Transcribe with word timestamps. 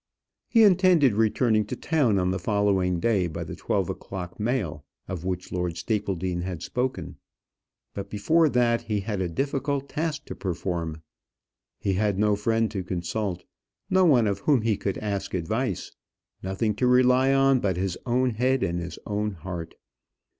He 0.47 0.63
intended 0.63 1.13
returning 1.13 1.63
to 1.65 1.75
town 1.75 2.17
on 2.17 2.31
the 2.31 2.39
following 2.39 2.99
day 2.99 3.27
by 3.27 3.43
the 3.43 3.55
twelve 3.55 3.87
o'clock 3.87 4.39
mail, 4.39 4.83
of 5.07 5.25
which 5.25 5.51
Lord 5.51 5.77
Stapledean 5.77 6.41
had 6.41 6.63
spoken. 6.63 7.17
But 7.93 8.09
before 8.09 8.49
that 8.49 8.81
he 8.81 9.01
had 9.01 9.21
a 9.21 9.29
difficult 9.29 9.89
task 9.89 10.25
to 10.25 10.33
perform. 10.33 11.03
He 11.77 11.93
had 11.93 12.17
no 12.17 12.35
friend 12.35 12.71
to 12.71 12.83
consult, 12.83 13.43
no 13.91 14.03
one 14.03 14.25
of 14.25 14.39
whom 14.39 14.63
he 14.63 14.75
could 14.75 14.97
ask 14.97 15.35
advice, 15.35 15.91
nothing 16.41 16.73
to 16.77 16.87
rely 16.87 17.31
on 17.31 17.59
but 17.59 17.77
his 17.77 17.95
own 18.07 18.31
head 18.31 18.63
and 18.63 18.79
his 18.79 18.97
own 19.05 19.33
heart. 19.33 19.75